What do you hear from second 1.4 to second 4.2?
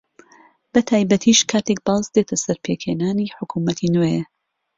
کاتێک باس دێتە سەر پێکهێنانی حکوومەتی نوێ